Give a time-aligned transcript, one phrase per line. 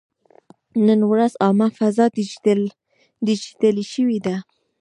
[0.85, 2.05] نن ورځ عامه فضا
[3.27, 4.35] ډیجیټلي شوې ده.